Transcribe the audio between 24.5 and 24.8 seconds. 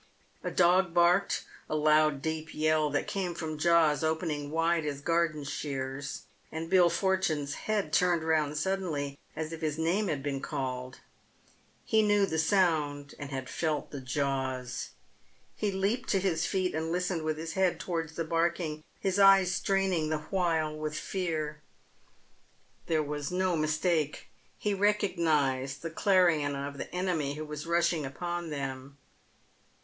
He